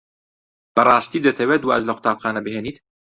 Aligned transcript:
بەڕاستی 0.75 1.23
دەتەوێت 1.27 1.63
واز 1.65 1.83
لە 1.87 1.93
قوتابخانە 1.97 2.41
بهێنیت؟ 2.45 2.77